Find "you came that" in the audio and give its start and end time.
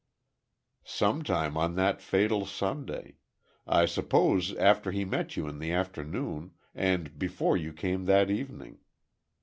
7.55-8.31